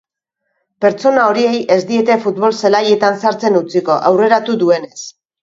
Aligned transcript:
Pertsona 0.85 1.25
horiei 1.31 1.59
ez 1.75 1.77
diete 1.89 2.15
futbol-zelaietan 2.23 3.21
sartzen 3.27 3.61
utziko, 3.61 4.01
aurreratu 4.11 4.59
duenez. 4.65 4.99